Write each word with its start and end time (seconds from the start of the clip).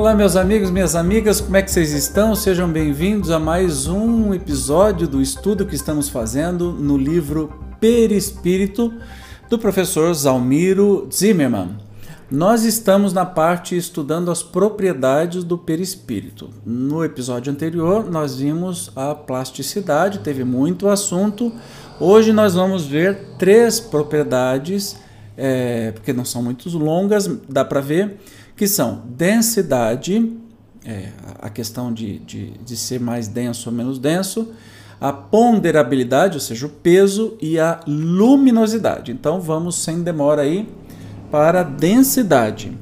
Olá, 0.00 0.14
meus 0.14 0.34
amigos, 0.34 0.70
minhas 0.70 0.96
amigas, 0.96 1.42
como 1.42 1.58
é 1.58 1.62
que 1.62 1.70
vocês 1.70 1.92
estão? 1.92 2.34
Sejam 2.34 2.72
bem-vindos 2.72 3.30
a 3.30 3.38
mais 3.38 3.86
um 3.86 4.32
episódio 4.32 5.06
do 5.06 5.20
estudo 5.20 5.66
que 5.66 5.74
estamos 5.74 6.08
fazendo 6.08 6.72
no 6.72 6.96
livro 6.96 7.52
Perispírito 7.78 8.94
do 9.50 9.58
professor 9.58 10.10
Zalmiro 10.14 11.06
Zimmermann. 11.12 11.76
Nós 12.30 12.64
estamos 12.64 13.12
na 13.12 13.26
parte 13.26 13.76
estudando 13.76 14.30
as 14.30 14.42
propriedades 14.42 15.44
do 15.44 15.58
perispírito. 15.58 16.48
No 16.64 17.04
episódio 17.04 17.52
anterior, 17.52 18.10
nós 18.10 18.38
vimos 18.38 18.90
a 18.96 19.14
plasticidade, 19.14 20.20
teve 20.20 20.44
muito 20.44 20.88
assunto. 20.88 21.52
Hoje 22.00 22.32
nós 22.32 22.54
vamos 22.54 22.86
ver 22.86 23.34
três 23.38 23.78
propriedades, 23.78 24.96
é, 25.36 25.92
porque 25.92 26.14
não 26.14 26.24
são 26.24 26.42
muito 26.42 26.70
longas, 26.78 27.28
dá 27.46 27.66
para 27.66 27.82
ver 27.82 28.16
que 28.60 28.68
são 28.68 29.04
densidade, 29.06 30.36
é, 30.84 31.08
a 31.40 31.48
questão 31.48 31.90
de, 31.90 32.18
de, 32.18 32.50
de 32.62 32.76
ser 32.76 33.00
mais 33.00 33.26
denso 33.26 33.70
ou 33.70 33.74
menos 33.74 33.98
denso, 33.98 34.52
a 35.00 35.10
ponderabilidade, 35.10 36.34
ou 36.34 36.40
seja, 36.40 36.66
o 36.66 36.68
peso, 36.68 37.38
e 37.40 37.58
a 37.58 37.80
luminosidade. 37.86 39.12
Então 39.12 39.40
vamos 39.40 39.76
sem 39.76 40.02
demora 40.02 40.42
aí 40.42 40.68
para 41.30 41.60
a 41.60 41.62
densidade. 41.62 42.76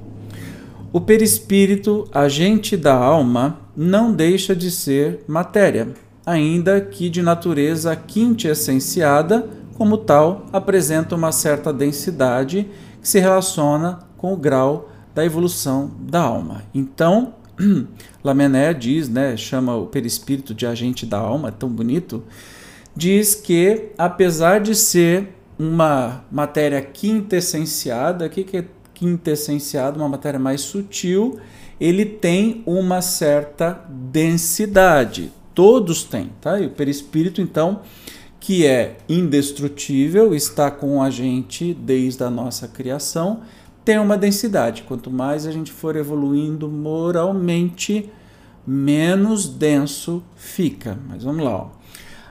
O 0.92 1.00
perispírito, 1.00 2.08
agente 2.12 2.76
da 2.76 2.94
alma, 2.94 3.60
não 3.76 4.12
deixa 4.12 4.56
de 4.56 4.72
ser 4.72 5.22
matéria, 5.28 5.94
ainda 6.26 6.80
que 6.80 7.08
de 7.08 7.22
natureza 7.22 7.94
quintessenciada, 7.94 9.48
como 9.76 9.96
tal, 9.96 10.44
apresenta 10.52 11.14
uma 11.14 11.30
certa 11.30 11.72
densidade 11.72 12.68
que 13.00 13.08
se 13.08 13.20
relaciona 13.20 14.00
com 14.16 14.32
o 14.32 14.36
grau 14.36 14.97
da 15.18 15.24
evolução 15.24 15.90
da 15.98 16.20
alma. 16.20 16.62
Então, 16.72 17.34
Lamené 18.22 18.72
diz, 18.72 19.08
né, 19.08 19.36
chama 19.36 19.74
o 19.74 19.86
perispírito 19.86 20.54
de 20.54 20.64
agente 20.64 21.04
da 21.04 21.18
alma, 21.18 21.50
tão 21.50 21.68
bonito, 21.68 22.22
diz 22.94 23.34
que 23.34 23.90
apesar 23.98 24.60
de 24.60 24.76
ser 24.76 25.34
uma 25.58 26.24
matéria 26.30 26.80
quintessenciada, 26.80 28.26
o 28.26 28.30
que, 28.30 28.44
que 28.44 28.58
é 28.58 28.64
quintessenciado? 28.94 29.98
Uma 29.98 30.08
matéria 30.08 30.38
mais 30.38 30.60
sutil, 30.60 31.40
ele 31.80 32.04
tem 32.04 32.62
uma 32.64 33.02
certa 33.02 33.84
densidade. 33.90 35.32
Todos 35.52 36.04
têm, 36.04 36.30
tá? 36.40 36.60
E 36.60 36.66
o 36.66 36.70
perispírito, 36.70 37.40
então, 37.40 37.80
que 38.38 38.64
é 38.64 38.98
indestrutível, 39.08 40.32
está 40.32 40.70
com 40.70 41.02
a 41.02 41.10
gente 41.10 41.74
desde 41.74 42.22
a 42.22 42.30
nossa 42.30 42.68
criação, 42.68 43.42
tem 43.88 43.98
uma 43.98 44.18
densidade. 44.18 44.82
Quanto 44.82 45.10
mais 45.10 45.46
a 45.46 45.50
gente 45.50 45.72
for 45.72 45.96
evoluindo 45.96 46.68
moralmente, 46.68 48.12
menos 48.66 49.48
denso 49.48 50.22
fica. 50.36 50.98
Mas 51.08 51.24
vamos 51.24 51.42
lá. 51.42 51.56
Ó. 51.56 51.68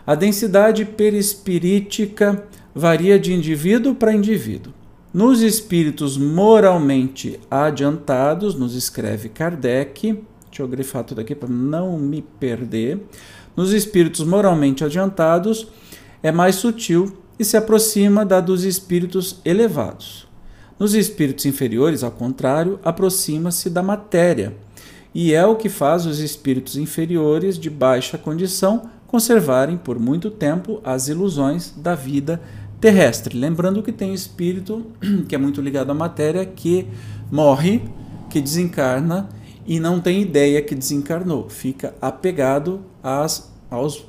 A 0.06 0.14
densidade 0.14 0.86
perispirítica 0.86 2.44
varia 2.76 3.18
de 3.18 3.34
indivíduo 3.34 3.96
para 3.96 4.14
indivíduo. 4.14 4.72
Nos 5.12 5.42
espíritos 5.42 6.16
moralmente 6.16 7.40
adiantados, 7.50 8.54
nos 8.54 8.76
escreve 8.76 9.28
Kardec, 9.28 10.14
deixa 10.52 10.62
eu 10.62 10.68
grifar 10.68 11.06
tudo 11.06 11.22
aqui 11.22 11.34
para 11.34 11.50
não 11.50 11.98
me 11.98 12.22
perder. 12.22 13.00
Nos 13.56 13.74
espíritos 13.74 14.24
moralmente 14.24 14.84
adiantados, 14.84 15.68
é 16.22 16.32
mais 16.32 16.54
sutil 16.54 17.18
e 17.40 17.44
se 17.44 17.58
aproxima 17.58 18.24
da 18.24 18.40
dos 18.40 18.64
espíritos 18.64 19.42
elevados. 19.44 20.27
Nos 20.80 20.94
espíritos 20.94 21.46
inferiores, 21.46 22.04
ao 22.04 22.12
contrário, 22.12 22.80
aproxima-se 22.84 23.68
da 23.68 23.82
matéria, 23.82 24.56
e 25.14 25.34
é 25.34 25.44
o 25.44 25.56
que 25.56 25.70
faz 25.70 26.06
os 26.06 26.20
espíritos 26.20 26.78
inferiores 26.78 27.58
de 27.58 27.70
baixa 27.70 28.18
condição 28.18 28.90
conservarem 29.08 29.76
por 29.76 29.98
muito 29.98 30.30
tempo 30.30 30.80
as 30.84 31.08
ilusões 31.08 31.74
da 31.76 31.96
vida 31.96 32.40
terrestre. 32.80 33.36
Lembrando 33.36 33.82
que 33.82 33.92
tem 33.92 34.14
espírito 34.14 34.86
que 35.28 35.34
é 35.34 35.38
muito 35.40 35.62
ligado 35.62 35.92
à 35.92 35.96
matéria 35.96 36.46
que 36.46 36.88
morre, 37.32 37.82
que 38.30 38.40
desencarna 38.40 39.28
e 39.66 39.80
não 39.80 40.00
tem 40.00 40.22
ideia 40.22 40.62
que 40.62 40.76
desencarnou, 40.76 41.50
fica 41.50 41.96
apegado 42.00 42.82
às, 43.02 43.52
aos 43.70 44.06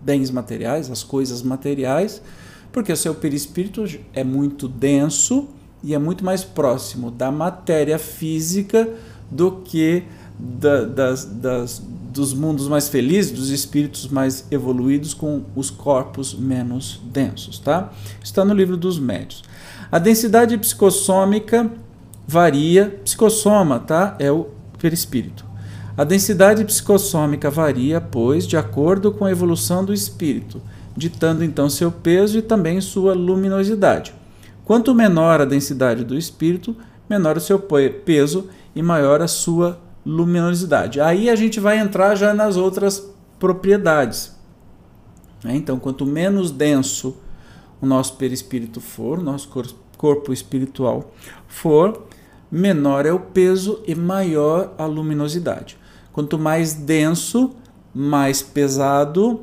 bens 0.00 0.30
materiais, 0.30 0.90
às 0.90 1.02
coisas 1.02 1.42
materiais, 1.42 2.22
porque 2.70 2.92
o 2.92 2.96
seu 2.96 3.14
perispírito 3.14 3.84
é 4.12 4.22
muito 4.22 4.68
denso 4.68 5.48
e 5.84 5.92
é 5.92 5.98
muito 5.98 6.24
mais 6.24 6.42
próximo 6.42 7.10
da 7.10 7.30
matéria 7.30 7.98
física 7.98 8.88
do 9.30 9.52
que 9.62 10.02
da, 10.38 10.84
das, 10.84 11.24
das, 11.26 11.82
dos 12.10 12.32
mundos 12.32 12.66
mais 12.66 12.88
felizes, 12.88 13.30
dos 13.30 13.50
espíritos 13.50 14.08
mais 14.08 14.46
evoluídos 14.50 15.12
com 15.12 15.42
os 15.54 15.68
corpos 15.68 16.34
menos 16.34 17.00
densos, 17.04 17.58
tá? 17.58 17.92
Está 18.22 18.44
no 18.44 18.54
livro 18.54 18.78
dos 18.78 18.98
médios. 18.98 19.44
A 19.92 19.98
densidade 19.98 20.56
psicossômica 20.56 21.70
varia, 22.26 22.98
psicossoma, 23.04 23.78
tá? 23.78 24.16
É 24.18 24.32
o 24.32 24.48
perispírito. 24.78 25.44
A 25.96 26.02
densidade 26.02 26.64
psicossômica 26.64 27.50
varia, 27.50 28.00
pois, 28.00 28.46
de 28.46 28.56
acordo 28.56 29.12
com 29.12 29.26
a 29.26 29.30
evolução 29.30 29.84
do 29.84 29.92
espírito, 29.92 30.60
ditando 30.96 31.44
então 31.44 31.68
seu 31.68 31.92
peso 31.92 32.38
e 32.38 32.42
também 32.42 32.80
sua 32.80 33.12
luminosidade. 33.12 34.12
Quanto 34.64 34.94
menor 34.94 35.40
a 35.40 35.44
densidade 35.44 36.04
do 36.04 36.16
espírito, 36.16 36.76
menor 37.08 37.36
o 37.36 37.40
seu 37.40 37.58
peso 37.58 38.48
e 38.74 38.82
maior 38.82 39.20
a 39.20 39.28
sua 39.28 39.78
luminosidade. 40.04 41.00
Aí 41.00 41.28
a 41.28 41.36
gente 41.36 41.60
vai 41.60 41.78
entrar 41.78 42.14
já 42.14 42.32
nas 42.32 42.56
outras 42.56 43.10
propriedades. 43.38 44.34
Né? 45.42 45.56
Então, 45.56 45.78
quanto 45.78 46.06
menos 46.06 46.50
denso 46.50 47.16
o 47.80 47.86
nosso 47.86 48.16
perispírito 48.16 48.80
for, 48.80 49.18
o 49.18 49.22
nosso 49.22 49.50
corpo 49.96 50.32
espiritual 50.32 51.12
for, 51.46 52.06
menor 52.50 53.04
é 53.04 53.12
o 53.12 53.20
peso 53.20 53.82
e 53.86 53.94
maior 53.94 54.72
a 54.78 54.86
luminosidade. 54.86 55.76
Quanto 56.12 56.38
mais 56.38 56.72
denso, 56.74 57.50
mais 57.94 58.40
pesado 58.40 59.42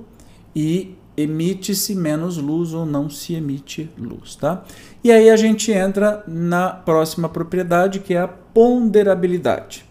e 0.56 0.96
emite-se 1.22 1.96
menos 1.96 2.38
luz 2.38 2.74
ou 2.74 2.86
não 2.86 3.10
se 3.10 3.34
emite 3.34 3.90
luz, 3.98 4.36
tá? 4.36 4.64
E 5.04 5.12
aí 5.12 5.30
a 5.30 5.36
gente 5.36 5.72
entra 5.72 6.24
na 6.28 6.70
próxima 6.70 7.30
propriedade 7.30 8.00
que 8.00 8.14
é 8.14 8.20
a 8.20 8.28
ponderabilidade. 8.28 9.86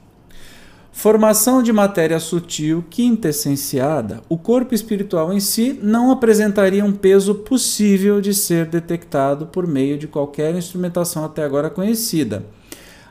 Formação 0.92 1.62
de 1.62 1.72
matéria 1.72 2.18
sutil 2.18 2.84
quintessenciada, 2.90 4.20
o 4.28 4.36
corpo 4.36 4.74
espiritual 4.74 5.32
em 5.32 5.40
si 5.40 5.78
não 5.82 6.10
apresentaria 6.10 6.84
um 6.84 6.92
peso 6.92 7.36
possível 7.36 8.20
de 8.20 8.34
ser 8.34 8.66
detectado 8.66 9.46
por 9.46 9.66
meio 9.66 9.96
de 9.96 10.06
qualquer 10.06 10.54
instrumentação 10.54 11.24
até 11.24 11.42
agora 11.42 11.70
conhecida. 11.70 12.44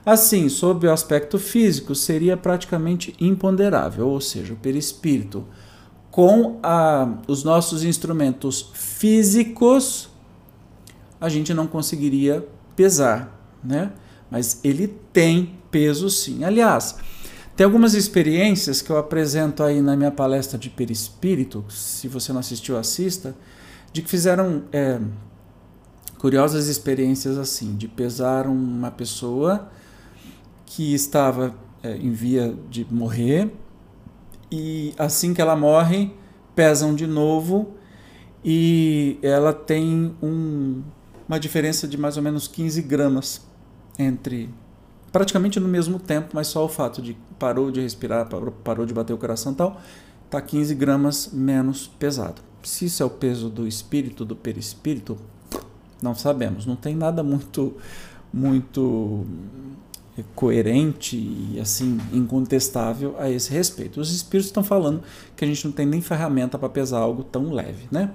Assim, 0.06 0.50
sob 0.50 0.88
o 0.88 0.92
aspecto 0.92 1.40
físico, 1.40 1.96
seria 1.96 2.38
praticamente 2.38 3.16
imponderável, 3.20 4.08
ou 4.08 4.22
seja, 4.22 4.54
o 4.54 4.58
perispírito 4.58 5.46
com 6.20 6.60
a, 6.62 7.14
os 7.30 7.46
nossos 7.46 7.86
instrumentos 7.86 8.72
físicos, 8.74 10.10
a 11.18 11.30
gente 11.30 11.54
não 11.54 11.66
conseguiria 11.66 12.46
pesar, 12.76 13.58
né? 13.64 13.94
Mas 14.30 14.60
ele 14.62 14.90
tem 15.14 15.56
peso 15.72 16.10
sim. 16.10 16.44
Aliás, 16.44 16.98
tem 17.56 17.64
algumas 17.64 17.94
experiências 17.94 18.82
que 18.82 18.90
eu 18.90 18.98
apresento 18.98 19.64
aí 19.64 19.80
na 19.80 19.96
minha 19.96 20.12
palestra 20.12 20.60
de 20.60 20.70
perispírito, 20.70 21.64
se 21.70 22.10
você 22.10 22.34
não 22.34 22.42
assistiu, 22.42 22.78
assista, 22.78 23.34
de 23.94 24.02
que 24.02 24.10
fizeram 24.10 24.64
é, 24.74 25.00
curiosas 26.18 26.68
experiências 26.68 27.38
assim, 27.38 27.78
de 27.78 27.88
pesar 27.88 28.46
uma 28.46 28.92
pessoa 28.92 29.72
que 30.66 30.94
estava 30.94 31.56
é, 31.82 31.96
em 31.96 32.12
via 32.12 32.54
de 32.70 32.86
morrer 32.94 33.50
e 34.52 34.94
assim 34.98 35.34
que 35.34 35.42
ela 35.42 35.56
morre, 35.56 36.12
pesam 36.60 36.94
de 36.94 37.08
novo 37.08 37.76
e 38.44 39.18
ela 39.22 39.54
tem 39.54 40.14
um, 40.22 40.82
uma 41.26 41.40
diferença 41.40 41.88
de 41.88 41.98
mais 41.98 42.18
ou 42.18 42.22
menos 42.24 42.50
15 42.50 42.82
gramas 42.82 43.48
entre 43.98 44.50
praticamente 45.10 45.58
no 45.58 45.70
mesmo 45.70 45.98
tempo, 46.00 46.32
mas 46.34 46.48
só 46.48 46.66
o 46.66 46.68
fato 46.68 47.02
de 47.02 47.16
parou 47.40 47.72
de 47.72 47.80
respirar, 47.80 48.28
parou, 48.62 48.86
de 48.86 48.94
bater 48.94 49.14
o 49.14 49.18
coração 49.18 49.54
tal, 49.54 49.80
tá 50.30 50.42
15 50.42 50.76
gramas 50.76 51.30
menos 51.32 51.88
pesado. 51.88 52.42
Se 52.62 52.84
isso 52.84 53.02
é 53.02 53.06
o 53.06 53.10
peso 53.10 53.50
do 53.50 53.66
espírito, 53.66 54.26
do 54.26 54.36
perispírito, 54.36 55.18
não 56.04 56.14
sabemos. 56.14 56.66
Não 56.66 56.76
tem 56.76 56.94
nada 56.94 57.24
muito 57.24 57.78
muito 58.34 59.26
coerente 60.36 61.16
e 61.16 61.60
assim 61.60 61.98
incontestável 62.14 63.16
a 63.18 63.30
esse 63.30 63.52
respeito. 63.52 64.00
Os 64.00 64.14
espíritos 64.14 64.48
estão 64.48 64.64
falando 64.64 65.02
que 65.36 65.44
a 65.44 65.48
gente 65.48 65.66
não 65.66 65.72
tem 65.72 65.86
nem 65.86 66.02
ferramenta 66.02 66.58
para 66.58 66.70
pesar 66.70 67.00
algo 67.00 67.24
tão 67.24 67.52
leve, 67.52 67.88
né? 67.92 68.12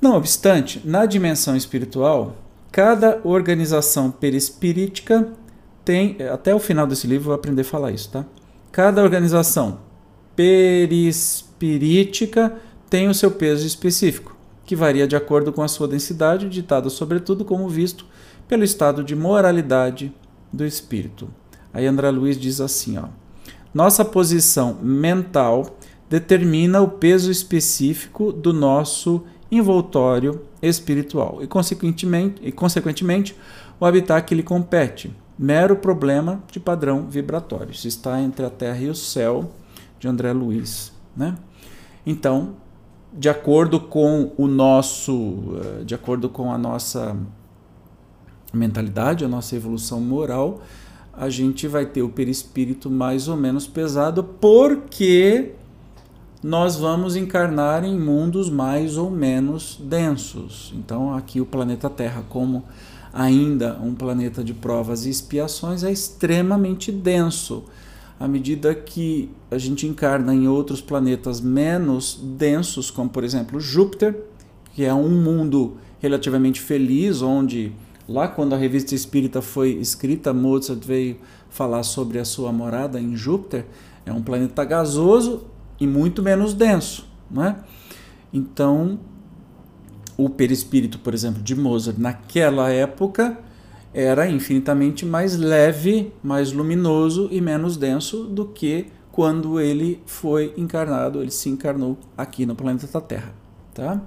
Não 0.00 0.16
obstante, 0.16 0.80
na 0.84 1.04
dimensão 1.04 1.56
espiritual, 1.56 2.36
cada 2.72 3.20
organização 3.24 4.10
perispirítica 4.10 5.28
tem, 5.84 6.16
até 6.32 6.54
o 6.54 6.58
final 6.58 6.86
desse 6.86 7.06
livro 7.06 7.24
eu 7.24 7.26
vou 7.26 7.34
aprender 7.34 7.62
a 7.62 7.64
falar 7.64 7.90
isso, 7.90 8.10
tá? 8.10 8.24
Cada 8.72 9.02
organização 9.02 9.80
perispirítica 10.34 12.54
tem 12.88 13.08
o 13.08 13.14
seu 13.14 13.30
peso 13.30 13.66
específico, 13.66 14.34
que 14.64 14.74
varia 14.74 15.06
de 15.06 15.16
acordo 15.16 15.52
com 15.52 15.62
a 15.62 15.68
sua 15.68 15.86
densidade, 15.86 16.48
ditada 16.48 16.88
sobretudo 16.88 17.44
como 17.44 17.68
visto 17.68 18.06
pelo 18.48 18.64
estado 18.64 19.04
de 19.04 19.14
moralidade 19.14 20.14
do 20.52 20.64
espírito. 20.64 21.28
Aí 21.72 21.86
André 21.86 22.10
Luiz 22.10 22.38
diz 22.38 22.60
assim, 22.60 22.98
ó: 22.98 23.04
Nossa 23.72 24.04
posição 24.04 24.78
mental 24.82 25.76
determina 26.08 26.80
o 26.80 26.88
peso 26.88 27.30
específico 27.30 28.32
do 28.32 28.52
nosso 28.52 29.22
envoltório 29.50 30.42
espiritual 30.62 31.38
e 31.40 31.46
consequentemente, 31.46 32.40
e 32.42 32.52
consequentemente 32.52 33.36
o 33.78 33.86
habitat 33.86 34.26
que 34.26 34.34
lhe 34.34 34.42
compete, 34.42 35.14
mero 35.38 35.76
problema 35.76 36.42
de 36.50 36.60
padrão 36.60 37.06
vibratório. 37.08 37.70
Isso 37.70 37.88
está 37.88 38.20
entre 38.20 38.44
a 38.44 38.50
terra 38.50 38.78
e 38.78 38.88
o 38.88 38.94
céu 38.94 39.52
de 39.98 40.06
André 40.06 40.32
Luiz, 40.32 40.92
né? 41.16 41.36
Então, 42.04 42.56
de 43.12 43.28
acordo 43.28 43.80
com 43.80 44.32
o 44.36 44.46
nosso, 44.46 45.60
eh, 45.62 45.84
de 45.84 45.94
acordo 45.94 46.28
com 46.28 46.52
a 46.52 46.58
nossa 46.58 47.16
mentalidade, 48.52 49.24
a 49.24 49.28
nossa 49.28 49.54
evolução 49.56 50.00
moral, 50.00 50.60
a 51.12 51.28
gente 51.28 51.66
vai 51.68 51.86
ter 51.86 52.02
o 52.02 52.08
perispírito 52.08 52.90
mais 52.90 53.28
ou 53.28 53.36
menos 53.36 53.66
pesado, 53.66 54.24
porque 54.24 55.52
nós 56.42 56.76
vamos 56.76 57.16
encarnar 57.16 57.84
em 57.84 57.98
mundos 57.98 58.48
mais 58.48 58.96
ou 58.96 59.10
menos 59.10 59.78
densos. 59.82 60.72
Então, 60.74 61.14
aqui 61.14 61.40
o 61.40 61.46
planeta 61.46 61.90
Terra, 61.90 62.24
como 62.28 62.64
ainda 63.12 63.78
um 63.82 63.94
planeta 63.94 64.42
de 64.42 64.54
provas 64.54 65.04
e 65.04 65.10
expiações, 65.10 65.84
é 65.84 65.92
extremamente 65.92 66.90
denso. 66.90 67.64
À 68.18 68.28
medida 68.28 68.74
que 68.74 69.30
a 69.50 69.58
gente 69.58 69.86
encarna 69.86 70.34
em 70.34 70.46
outros 70.46 70.80
planetas 70.80 71.40
menos 71.40 72.18
densos, 72.22 72.90
como 72.90 73.10
por 73.10 73.24
exemplo 73.24 73.58
Júpiter, 73.58 74.14
que 74.74 74.84
é 74.84 74.94
um 74.94 75.10
mundo 75.10 75.76
relativamente 76.00 76.60
feliz, 76.60 77.22
onde 77.22 77.72
Lá, 78.10 78.26
quando 78.26 78.56
a 78.56 78.58
revista 78.58 78.92
espírita 78.92 79.40
foi 79.40 79.70
escrita, 79.74 80.34
Mozart 80.34 80.84
veio 80.84 81.18
falar 81.48 81.84
sobre 81.84 82.18
a 82.18 82.24
sua 82.24 82.52
morada 82.52 83.00
em 83.00 83.14
Júpiter. 83.14 83.66
É 84.04 84.12
um 84.12 84.20
planeta 84.20 84.64
gasoso 84.64 85.44
e 85.78 85.86
muito 85.86 86.20
menos 86.20 86.52
denso. 86.52 87.06
Não 87.30 87.44
é? 87.44 87.56
Então, 88.32 88.98
o 90.16 90.28
perispírito, 90.28 90.98
por 90.98 91.14
exemplo, 91.14 91.40
de 91.40 91.54
Mozart, 91.54 91.98
naquela 91.98 92.68
época, 92.68 93.38
era 93.94 94.28
infinitamente 94.28 95.06
mais 95.06 95.36
leve, 95.36 96.12
mais 96.20 96.52
luminoso 96.52 97.28
e 97.30 97.40
menos 97.40 97.76
denso 97.76 98.24
do 98.24 98.44
que 98.44 98.88
quando 99.12 99.60
ele 99.60 100.02
foi 100.04 100.52
encarnado, 100.56 101.22
ele 101.22 101.30
se 101.30 101.48
encarnou 101.48 101.96
aqui 102.18 102.44
no 102.44 102.56
planeta 102.56 103.00
Terra. 103.00 103.32
Tá? 103.72 104.02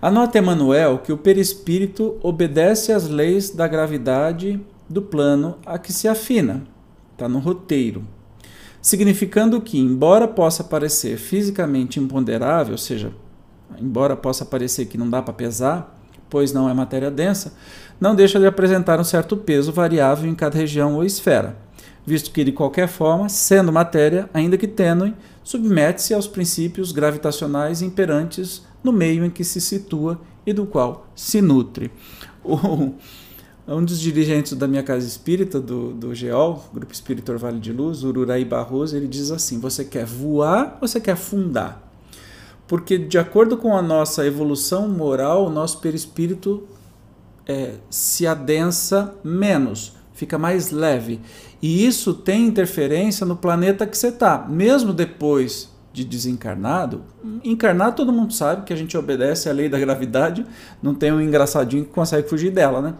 Anota 0.00 0.38
Emmanuel 0.38 0.98
que 0.98 1.12
o 1.12 1.16
perispírito 1.16 2.18
obedece 2.22 2.92
às 2.92 3.08
leis 3.08 3.50
da 3.50 3.66
gravidade 3.66 4.60
do 4.88 5.00
plano 5.00 5.56
a 5.64 5.78
que 5.78 5.92
se 5.92 6.06
afina. 6.06 6.64
Está 7.12 7.28
no 7.28 7.38
roteiro. 7.38 8.04
Significando 8.82 9.60
que, 9.60 9.78
embora 9.78 10.28
possa 10.28 10.62
parecer 10.62 11.16
fisicamente 11.16 11.98
imponderável, 11.98 12.72
ou 12.72 12.78
seja, 12.78 13.12
embora 13.80 14.14
possa 14.14 14.44
parecer 14.44 14.86
que 14.86 14.98
não 14.98 15.08
dá 15.08 15.22
para 15.22 15.32
pesar, 15.32 15.98
pois 16.28 16.52
não 16.52 16.68
é 16.68 16.74
matéria 16.74 17.10
densa, 17.10 17.54
não 17.98 18.14
deixa 18.14 18.38
de 18.38 18.46
apresentar 18.46 19.00
um 19.00 19.04
certo 19.04 19.36
peso 19.36 19.72
variável 19.72 20.28
em 20.28 20.34
cada 20.34 20.58
região 20.58 20.96
ou 20.96 21.04
esfera, 21.04 21.56
visto 22.04 22.30
que, 22.30 22.44
de 22.44 22.52
qualquer 22.52 22.88
forma, 22.88 23.28
sendo 23.28 23.72
matéria, 23.72 24.28
ainda 24.34 24.58
que 24.58 24.68
tênue, 24.68 25.14
submete-se 25.42 26.12
aos 26.12 26.26
princípios 26.26 26.92
gravitacionais 26.92 27.80
imperantes 27.80 28.62
no 28.84 28.92
meio 28.92 29.24
em 29.24 29.30
que 29.30 29.42
se 29.42 29.60
situa 29.60 30.20
e 30.46 30.52
do 30.52 30.66
qual 30.66 31.08
se 31.16 31.40
nutre. 31.40 31.90
O, 32.44 32.92
um 33.66 33.82
dos 33.82 33.98
dirigentes 33.98 34.52
da 34.52 34.68
minha 34.68 34.82
casa 34.82 35.06
espírita, 35.06 35.58
do, 35.58 35.92
do 35.94 36.14
GEOL, 36.14 36.68
Grupo 36.72 36.92
Espírita 36.92 37.36
Vale 37.38 37.58
de 37.58 37.72
Luz, 37.72 38.04
Ururaí 38.04 38.44
Barroso, 38.44 38.94
ele 38.94 39.08
diz 39.08 39.30
assim: 39.30 39.58
você 39.58 39.84
quer 39.84 40.04
voar 40.04 40.78
ou 40.80 40.86
você 40.86 41.00
quer 41.00 41.12
afundar? 41.12 41.82
Porque, 42.68 42.98
de 42.98 43.18
acordo 43.18 43.56
com 43.56 43.76
a 43.76 43.82
nossa 43.82 44.26
evolução 44.26 44.88
moral, 44.88 45.46
o 45.46 45.50
nosso 45.50 45.80
perispírito 45.80 46.62
é, 47.46 47.74
se 47.90 48.26
adensa 48.26 49.14
menos, 49.22 49.94
fica 50.14 50.38
mais 50.38 50.70
leve. 50.70 51.20
E 51.60 51.86
isso 51.86 52.14
tem 52.14 52.46
interferência 52.46 53.26
no 53.26 53.36
planeta 53.36 53.86
que 53.86 53.96
você 53.96 54.08
está. 54.08 54.46
Mesmo 54.48 54.92
depois 54.92 55.73
de 55.94 56.04
desencarnado, 56.04 57.04
encarnado 57.44 57.94
todo 57.94 58.12
mundo 58.12 58.34
sabe 58.34 58.64
que 58.64 58.72
a 58.72 58.76
gente 58.76 58.98
obedece 58.98 59.48
à 59.48 59.52
lei 59.52 59.68
da 59.68 59.78
gravidade, 59.78 60.44
não 60.82 60.92
tem 60.92 61.12
um 61.12 61.20
engraçadinho 61.20 61.84
que 61.84 61.90
consegue 61.90 62.28
fugir 62.28 62.50
dela, 62.50 62.82
né? 62.82 62.94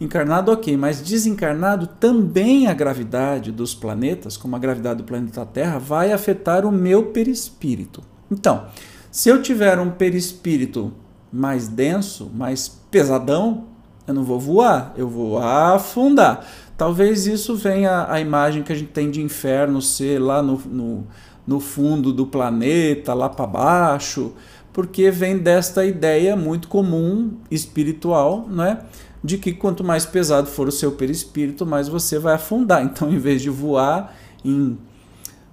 Encarnado, 0.00 0.52
ok, 0.52 0.76
mas 0.76 1.02
desencarnado 1.02 1.88
também 1.88 2.68
a 2.68 2.74
gravidade 2.74 3.50
dos 3.50 3.74
planetas, 3.74 4.36
como 4.36 4.54
a 4.54 4.58
gravidade 4.58 4.98
do 4.98 5.04
planeta 5.04 5.44
Terra, 5.44 5.78
vai 5.78 6.12
afetar 6.12 6.64
o 6.64 6.70
meu 6.70 7.06
perispírito. 7.06 8.02
Então, 8.30 8.66
se 9.10 9.28
eu 9.28 9.42
tiver 9.42 9.80
um 9.80 9.90
perispírito 9.90 10.92
mais 11.32 11.66
denso, 11.66 12.30
mais 12.32 12.68
pesadão, 12.88 13.64
eu 14.06 14.14
não 14.14 14.22
vou 14.22 14.38
voar, 14.38 14.92
eu 14.96 15.08
vou 15.08 15.38
afundar. 15.38 16.46
Talvez 16.76 17.26
isso 17.26 17.56
venha 17.56 18.06
a 18.08 18.20
imagem 18.20 18.62
que 18.62 18.72
a 18.72 18.76
gente 18.76 18.90
tem 18.90 19.10
de 19.10 19.20
inferno 19.20 19.82
ser 19.82 20.20
lá 20.20 20.40
no, 20.42 20.56
no 20.66 21.06
no 21.46 21.60
fundo 21.60 22.12
do 22.12 22.26
planeta, 22.26 23.14
lá 23.14 23.28
para 23.28 23.46
baixo, 23.46 24.32
porque 24.72 25.10
vem 25.10 25.38
desta 25.38 25.84
ideia 25.84 26.36
muito 26.36 26.68
comum 26.68 27.32
espiritual, 27.50 28.46
né? 28.48 28.80
De 29.22 29.38
que 29.38 29.52
quanto 29.52 29.84
mais 29.84 30.06
pesado 30.06 30.48
for 30.48 30.66
o 30.66 30.72
seu 30.72 30.92
perispírito, 30.92 31.66
mais 31.66 31.88
você 31.88 32.18
vai 32.18 32.34
afundar. 32.34 32.82
Então, 32.84 33.12
em 33.12 33.18
vez 33.18 33.42
de 33.42 33.50
voar 33.50 34.16
em 34.44 34.78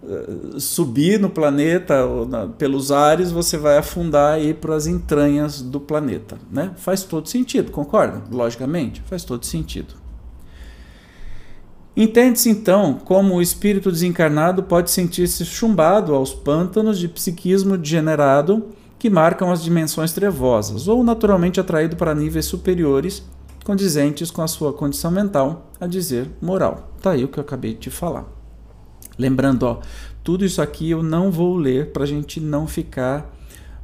uh, 0.01 0.59
subir 0.59 1.19
no 1.19 1.29
planeta 1.29 2.05
na, 2.25 2.47
pelos 2.47 2.91
ares, 2.91 3.31
você 3.31 3.57
vai 3.57 3.77
afundar 3.77 4.35
aí 4.35 4.53
para 4.53 4.75
as 4.75 4.87
entranhas 4.87 5.61
do 5.61 5.79
planeta, 5.79 6.37
né? 6.51 6.71
Faz 6.77 7.03
todo 7.03 7.27
sentido, 7.27 7.71
concorda? 7.71 8.23
Logicamente, 8.31 9.01
faz 9.05 9.23
todo 9.23 9.45
sentido. 9.45 10.08
Entende-se 11.95 12.49
então 12.49 12.93
como 12.93 13.35
o 13.35 13.41
espírito 13.41 13.91
desencarnado 13.91 14.63
pode 14.63 14.91
sentir-se 14.91 15.43
chumbado 15.43 16.13
aos 16.13 16.33
pântanos 16.33 16.97
de 16.97 17.07
psiquismo 17.07 17.77
degenerado 17.77 18.67
que 18.97 19.09
marcam 19.09 19.51
as 19.51 19.63
dimensões 19.63 20.11
trevosas, 20.11 20.87
ou 20.87 21.03
naturalmente 21.03 21.59
atraído 21.59 21.95
para 21.95 22.13
níveis 22.13 22.45
superiores, 22.45 23.23
condizentes 23.63 24.29
com 24.29 24.41
a 24.41 24.47
sua 24.47 24.73
condição 24.73 25.09
mental, 25.09 25.71
a 25.79 25.87
dizer, 25.87 26.29
moral. 26.41 26.91
Tá 27.01 27.11
aí 27.11 27.23
o 27.23 27.27
que 27.27 27.39
eu 27.39 27.43
acabei 27.43 27.73
de 27.73 27.89
falar. 27.89 28.25
Lembrando, 29.17 29.63
ó, 29.63 29.79
tudo 30.23 30.45
isso 30.45 30.61
aqui 30.61 30.91
eu 30.91 31.01
não 31.01 31.31
vou 31.31 31.55
ler 31.55 31.91
para 31.91 32.03
a 32.03 32.07
gente 32.07 32.39
não 32.39 32.67
ficar 32.67 33.33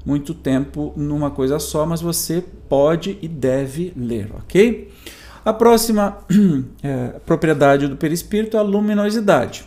muito 0.06 0.34
tempo 0.34 0.94
numa 0.96 1.32
coisa 1.32 1.60
só, 1.60 1.86
mas 1.86 2.02
você 2.02 2.44
pode 2.70 3.18
e 3.22 3.28
deve 3.28 3.92
ler, 3.96 4.32
ok? 4.36 4.92
A 5.46 5.54
próxima 5.54 6.18
é, 6.82 7.20
propriedade 7.24 7.88
do 7.88 7.96
perispírito 7.96 8.58
é 8.58 8.60
a 8.60 8.64
luminosidade. 8.64 9.64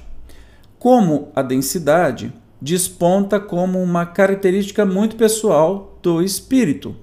Como 0.76 1.30
a 1.36 1.40
densidade 1.40 2.32
desponta 2.60 3.38
como 3.38 3.80
uma 3.80 4.04
característica 4.04 4.84
muito 4.84 5.14
pessoal 5.14 5.96
do 6.02 6.20
espírito. 6.20 6.96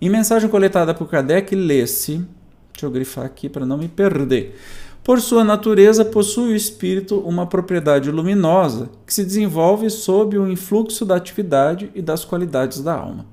Em 0.00 0.08
mensagem 0.08 0.48
coletada 0.48 0.94
por 0.94 1.10
Kardec, 1.10 1.54
lê-se, 1.54 2.24
deixa 2.72 2.86
eu 2.86 2.90
grifar 2.90 3.26
aqui 3.26 3.50
para 3.50 3.66
não 3.66 3.76
me 3.76 3.86
perder. 3.86 4.58
Por 5.04 5.20
sua 5.20 5.44
natureza, 5.44 6.02
possui 6.02 6.54
o 6.54 6.56
espírito 6.56 7.18
uma 7.18 7.46
propriedade 7.46 8.10
luminosa 8.10 8.88
que 9.06 9.12
se 9.12 9.26
desenvolve 9.26 9.90
sob 9.90 10.38
o 10.38 10.48
influxo 10.48 11.04
da 11.04 11.16
atividade 11.16 11.90
e 11.94 12.00
das 12.00 12.24
qualidades 12.24 12.80
da 12.80 12.94
alma. 12.94 13.26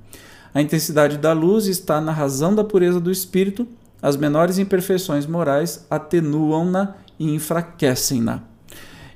A 0.52 0.60
intensidade 0.60 1.16
da 1.16 1.32
luz 1.32 1.66
está 1.66 2.02
na 2.02 2.12
razão 2.12 2.54
da 2.54 2.62
pureza 2.62 3.00
do 3.00 3.10
espírito 3.10 3.66
as 4.04 4.18
menores 4.18 4.58
imperfeições 4.58 5.24
morais 5.24 5.86
atenuam-na 5.88 6.96
e 7.18 7.34
enfraquecem-na. 7.34 8.42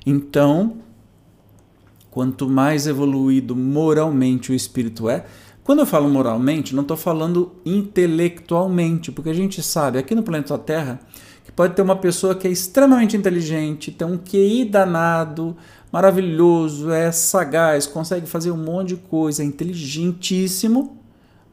Então, 0.03 0.77
quanto 2.09 2.49
mais 2.49 2.87
evoluído 2.87 3.55
moralmente 3.55 4.51
o 4.51 4.55
espírito 4.55 5.07
é, 5.07 5.25
quando 5.63 5.81
eu 5.81 5.85
falo 5.85 6.09
moralmente, 6.09 6.73
não 6.73 6.81
estou 6.81 6.97
falando 6.97 7.51
intelectualmente, 7.63 9.11
porque 9.11 9.29
a 9.29 9.33
gente 9.33 9.61
sabe 9.61 9.99
aqui 9.99 10.15
no 10.15 10.23
planeta 10.23 10.57
Terra 10.57 10.99
que 11.45 11.51
pode 11.51 11.75
ter 11.75 11.83
uma 11.83 11.95
pessoa 11.95 12.33
que 12.33 12.47
é 12.47 12.51
extremamente 12.51 13.15
inteligente, 13.15 13.91
tem 13.91 14.07
um 14.07 14.17
QI 14.17 14.65
danado, 14.65 15.55
maravilhoso, 15.91 16.89
é 16.89 17.11
sagaz, 17.11 17.85
consegue 17.85 18.25
fazer 18.25 18.49
um 18.49 18.57
monte 18.57 18.87
de 18.87 18.95
coisa, 18.95 19.43
é 19.43 19.45
inteligentíssimo, 19.45 20.97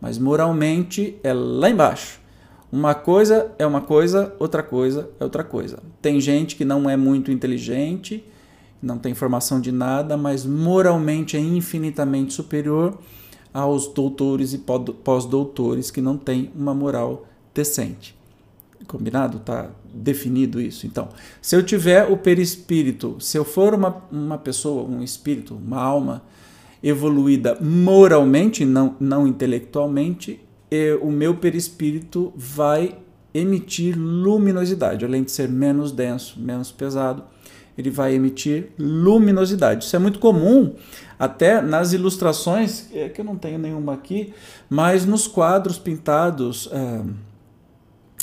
mas 0.00 0.16
moralmente 0.16 1.19
é 1.23 1.35
lá 1.35 1.69
embaixo. 1.69 2.25
Uma 2.71 2.95
coisa 2.95 3.53
é 3.59 3.67
uma 3.67 3.81
coisa, 3.81 4.35
outra 4.39 4.63
coisa 4.63 5.09
é 5.21 5.25
outra 5.25 5.45
coisa. 5.45 5.79
Tem 6.03 6.21
gente 6.21 6.57
que 6.57 6.65
não 6.65 6.89
é 6.91 6.97
muito 6.97 7.31
inteligente 7.31 8.25
não 8.83 8.99
tem 8.99 9.15
formação 9.15 9.61
de 9.61 9.73
nada, 9.73 10.17
mas 10.17 10.45
moralmente 10.45 11.37
é 11.37 11.41
infinitamente 11.41 12.33
superior 12.33 12.97
aos 13.53 13.89
doutores 13.89 14.53
e 14.53 14.59
pós-doutores 14.59 15.91
que 15.91 16.01
não 16.01 16.17
têm 16.17 16.51
uma 16.55 16.75
moral 16.75 17.27
decente. 17.55 18.15
Combinado? 18.87 19.39
Tá 19.41 19.71
definido 19.93 20.61
isso. 20.61 20.87
Então, 20.87 21.09
se 21.41 21.57
eu 21.57 21.63
tiver 21.63 22.05
o 22.11 22.17
perispírito, 22.17 23.17
se 23.19 23.39
eu 23.39 23.45
for 23.45 23.75
uma, 23.75 24.05
uma 24.13 24.39
pessoa, 24.39 24.85
um 24.85 25.03
espírito, 25.03 25.55
uma 25.55 25.81
alma 25.81 26.23
evoluída 26.83 27.59
moralmente, 27.61 28.65
não, 28.65 28.95
não 29.01 29.27
intelectualmente, 29.27 30.39
o 31.01 31.11
meu 31.11 31.37
perispírito 31.37 32.33
vai 32.37 32.99
emitir 33.33 33.97
luminosidade, 33.99 35.05
além 35.05 35.23
de 35.23 35.31
ser 35.31 35.49
menos 35.49 35.93
denso, 35.93 36.41
menos 36.41 36.73
pesado, 36.73 37.25
ele 37.77 37.91
vai 37.91 38.15
emitir 38.15 38.71
luminosidade. 38.79 39.85
Isso 39.85 39.95
é 39.95 39.99
muito 39.99 40.19
comum 40.19 40.75
até 41.19 41.61
nas 41.61 41.93
ilustrações, 41.93 42.87
é 42.93 43.09
que 43.09 43.21
eu 43.21 43.25
não 43.25 43.37
tenho 43.37 43.59
nenhuma 43.59 43.95
aqui, 43.95 44.33
mas 44.69 45.05
nos 45.05 45.27
quadros 45.27 45.79
pintados, 45.79 46.69
é, 46.73 47.03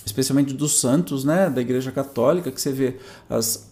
especialmente 0.05 0.53
dos 0.53 0.79
santos, 0.79 1.23
né, 1.23 1.49
da 1.49 1.61
Igreja 1.61 1.91
Católica, 1.91 2.51
que 2.51 2.59
você 2.59 2.71
vê 2.71 2.97
as 3.29 3.71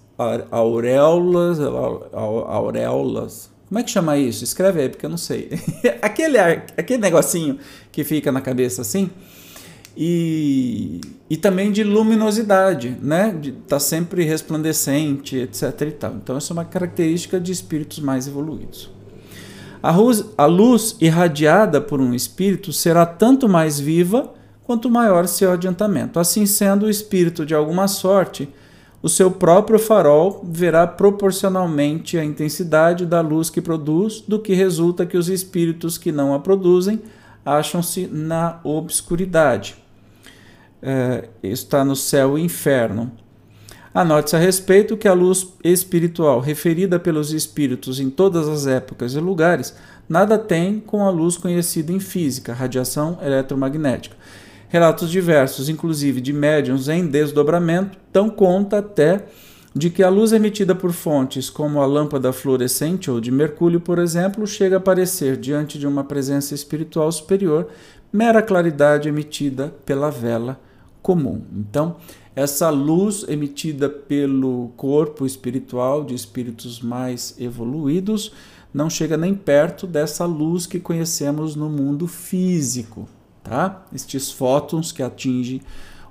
auréolas, 0.51 1.59
auréolas, 1.59 3.50
como 3.71 3.79
é 3.79 3.83
que 3.83 3.89
chama 3.89 4.17
isso? 4.17 4.43
Escreve 4.43 4.81
aí, 4.81 4.89
porque 4.89 5.05
eu 5.05 5.09
não 5.09 5.15
sei. 5.15 5.49
aquele, 6.03 6.37
aquele 6.37 7.01
negocinho 7.01 7.57
que 7.89 8.03
fica 8.03 8.29
na 8.29 8.41
cabeça 8.41 8.81
assim, 8.81 9.09
e, 9.95 10.99
e 11.29 11.37
também 11.37 11.71
de 11.71 11.81
luminosidade, 11.81 12.97
né? 13.01 13.33
Estar 13.41 13.61
tá 13.69 13.79
sempre 13.79 14.25
resplandecente, 14.25 15.37
etc. 15.37 15.63
E 15.87 15.91
tal. 15.91 16.15
Então, 16.15 16.35
essa 16.35 16.51
é 16.51 16.53
uma 16.53 16.65
característica 16.65 17.39
de 17.39 17.53
espíritos 17.53 17.99
mais 17.99 18.27
evoluídos. 18.27 18.91
A 19.81 19.95
luz, 19.95 20.25
a 20.37 20.45
luz 20.45 20.97
irradiada 20.99 21.79
por 21.79 22.01
um 22.01 22.13
espírito 22.13 22.73
será 22.73 23.05
tanto 23.05 23.47
mais 23.47 23.79
viva 23.79 24.33
quanto 24.65 24.89
maior 24.89 25.25
seu 25.29 25.49
adiantamento. 25.49 26.19
Assim 26.19 26.45
sendo, 26.45 26.87
o 26.87 26.89
espírito, 26.89 27.45
de 27.45 27.55
alguma 27.55 27.87
sorte, 27.87 28.49
o 29.03 29.09
seu 29.09 29.31
próprio 29.31 29.79
farol 29.79 30.41
verá 30.43 30.85
proporcionalmente 30.85 32.17
a 32.17 32.23
intensidade 32.23 33.05
da 33.05 33.19
luz 33.21 33.49
que 33.49 33.61
produz, 33.61 34.21
do 34.21 34.39
que 34.39 34.53
resulta 34.53 35.05
que 35.05 35.17
os 35.17 35.27
espíritos 35.27 35.97
que 35.97 36.11
não 36.11 36.33
a 36.33 36.39
produzem 36.39 37.01
acham-se 37.43 38.07
na 38.07 38.59
obscuridade. 38.63 39.75
É, 40.83 41.29
está 41.41 41.83
no 41.83 41.95
céu 41.95 42.37
e 42.37 42.43
inferno. 42.43 43.11
Anote-se 43.93 44.35
a 44.35 44.39
respeito 44.39 44.95
que 44.95 45.07
a 45.07 45.13
luz 45.13 45.47
espiritual 45.63 46.39
referida 46.39 46.97
pelos 46.97 47.33
espíritos 47.33 47.99
em 47.99 48.09
todas 48.09 48.47
as 48.47 48.65
épocas 48.65 49.15
e 49.15 49.19
lugares 49.19 49.75
nada 50.07 50.37
tem 50.37 50.79
com 50.79 51.05
a 51.05 51.09
luz 51.09 51.37
conhecida 51.37 51.91
em 51.91 51.99
física, 51.99 52.53
radiação 52.53 53.17
eletromagnética. 53.21 54.15
Relatos 54.71 55.11
diversos, 55.11 55.67
inclusive 55.67 56.21
de 56.21 56.31
médiums 56.31 56.87
em 56.87 57.05
desdobramento, 57.05 57.97
dão 58.13 58.29
conta 58.29 58.77
até 58.77 59.25
de 59.75 59.89
que 59.89 60.01
a 60.01 60.07
luz 60.07 60.31
emitida 60.31 60.73
por 60.73 60.93
fontes 60.93 61.49
como 61.49 61.81
a 61.81 61.85
lâmpada 61.85 62.31
fluorescente 62.31 63.11
ou 63.11 63.19
de 63.19 63.31
mercúrio, 63.31 63.81
por 63.81 63.99
exemplo, 63.99 64.47
chega 64.47 64.77
a 64.77 64.79
aparecer 64.79 65.35
diante 65.35 65.77
de 65.77 65.85
uma 65.85 66.05
presença 66.05 66.55
espiritual 66.55 67.11
superior, 67.11 67.67
mera 68.13 68.41
claridade 68.41 69.09
emitida 69.09 69.75
pela 69.85 70.09
vela 70.09 70.57
comum. 71.01 71.41
Então, 71.53 71.97
essa 72.33 72.69
luz 72.69 73.25
emitida 73.27 73.89
pelo 73.89 74.71
corpo 74.77 75.25
espiritual 75.25 76.01
de 76.01 76.15
espíritos 76.15 76.79
mais 76.79 77.35
evoluídos 77.37 78.31
não 78.73 78.89
chega 78.89 79.17
nem 79.17 79.35
perto 79.35 79.85
dessa 79.85 80.23
luz 80.23 80.65
que 80.65 80.79
conhecemos 80.79 81.57
no 81.57 81.69
mundo 81.69 82.07
físico, 82.07 83.05
tá? 83.43 83.85
Estes 83.93 84.31
fótons 84.31 84.91
que 84.91 85.03
atingem 85.03 85.61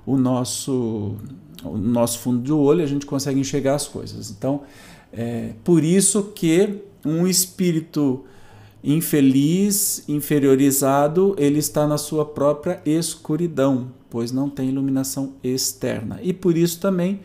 o 0.05 0.17
nosso 0.17 1.15
o 1.63 1.77
nosso 1.77 2.19
fundo 2.19 2.39
do 2.39 2.59
olho, 2.59 2.83
a 2.83 2.87
gente 2.87 3.05
consegue 3.05 3.39
enxergar 3.39 3.75
as 3.75 3.87
coisas. 3.87 4.31
Então, 4.31 4.61
é 5.13 5.53
por 5.63 5.83
isso 5.83 6.23
que 6.35 6.81
um 7.05 7.27
espírito 7.27 8.23
infeliz, 8.83 10.03
inferiorizado, 10.07 11.35
ele 11.37 11.59
está 11.59 11.85
na 11.87 11.97
sua 11.97 12.25
própria 12.25 12.81
escuridão, 12.85 13.91
pois 14.09 14.31
não 14.31 14.49
tem 14.49 14.69
iluminação 14.69 15.33
externa. 15.43 16.19
E 16.21 16.33
por 16.33 16.57
isso 16.57 16.79
também 16.79 17.19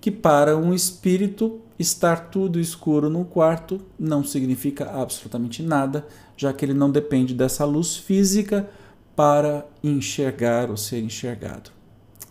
que 0.00 0.10
para 0.10 0.56
um 0.56 0.72
espírito 0.72 1.60
estar 1.78 2.30
tudo 2.30 2.60
escuro 2.60 3.10
num 3.10 3.24
quarto 3.24 3.80
não 3.98 4.22
significa 4.22 4.90
absolutamente 4.90 5.62
nada, 5.62 6.06
já 6.36 6.52
que 6.52 6.64
ele 6.64 6.74
não 6.74 6.90
depende 6.90 7.34
dessa 7.34 7.64
luz 7.64 7.96
física 7.96 8.68
para 9.14 9.66
enxergar 9.82 10.70
ou 10.70 10.76
ser 10.76 11.00
enxergado. 11.00 11.70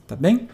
Tá 0.07 0.15
bem? 0.15 0.47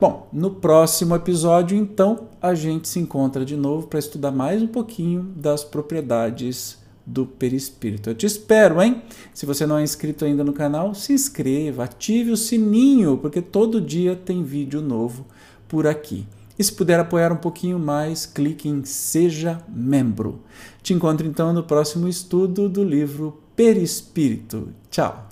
Bom, 0.00 0.28
no 0.32 0.50
próximo 0.50 1.14
episódio, 1.14 1.78
então, 1.78 2.28
a 2.40 2.54
gente 2.54 2.88
se 2.88 2.98
encontra 2.98 3.44
de 3.44 3.56
novo 3.56 3.86
para 3.86 4.00
estudar 4.00 4.32
mais 4.32 4.60
um 4.60 4.66
pouquinho 4.66 5.32
das 5.36 5.62
propriedades 5.62 6.82
do 7.06 7.24
perispírito. 7.24 8.10
Eu 8.10 8.14
te 8.14 8.26
espero, 8.26 8.82
hein? 8.82 9.02
Se 9.32 9.46
você 9.46 9.66
não 9.66 9.78
é 9.78 9.82
inscrito 9.82 10.24
ainda 10.24 10.42
no 10.42 10.52
canal, 10.52 10.94
se 10.94 11.12
inscreva, 11.12 11.84
ative 11.84 12.32
o 12.32 12.36
sininho, 12.36 13.16
porque 13.18 13.40
todo 13.40 13.80
dia 13.80 14.16
tem 14.16 14.42
vídeo 14.42 14.80
novo 14.80 15.26
por 15.68 15.86
aqui. 15.86 16.26
E 16.58 16.64
se 16.64 16.72
puder 16.72 17.00
apoiar 17.00 17.32
um 17.32 17.36
pouquinho 17.36 17.78
mais, 17.78 18.26
clique 18.26 18.68
em 18.68 18.84
Seja 18.84 19.62
Membro. 19.68 20.40
Te 20.82 20.92
encontro 20.92 21.26
então 21.26 21.52
no 21.52 21.62
próximo 21.62 22.08
estudo 22.08 22.68
do 22.68 22.84
livro 22.84 23.40
Perispírito. 23.56 24.68
Tchau! 24.90 25.31